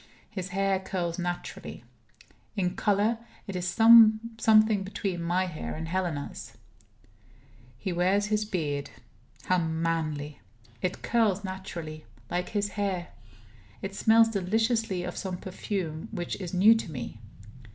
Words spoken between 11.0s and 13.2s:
curls naturally, like his hair;